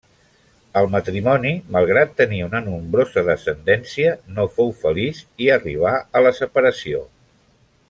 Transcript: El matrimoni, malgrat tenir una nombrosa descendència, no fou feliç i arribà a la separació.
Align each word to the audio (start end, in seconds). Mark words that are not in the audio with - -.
El 0.79 0.87
matrimoni, 0.93 1.51
malgrat 1.75 2.15
tenir 2.21 2.39
una 2.45 2.61
nombrosa 2.69 3.25
descendència, 3.29 4.15
no 4.39 4.47
fou 4.57 4.75
feliç 4.81 5.21
i 5.47 5.53
arribà 5.59 5.93
a 6.21 6.27
la 6.29 6.33
separació. 6.43 7.07